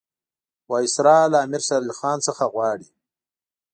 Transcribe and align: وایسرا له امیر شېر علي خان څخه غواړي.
وایسرا 0.71 1.19
له 1.31 1.37
امیر 1.45 1.61
شېر 1.67 1.81
علي 1.85 1.93
خان 1.99 2.17
څخه 2.27 2.43
غواړي. 2.53 2.89